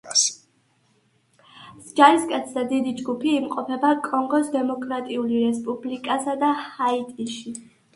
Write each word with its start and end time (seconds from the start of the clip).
ჯარისკაცთა 1.99 2.65
დიდი 2.73 2.95
ჯგუფი 3.03 3.31
იმყოფება 3.43 3.95
კონგოს 4.09 4.53
დემოკრატიული 4.59 5.47
რესპუბლიკასა 5.49 6.39
და 6.45 6.55
ჰაიტიში. 6.69 7.61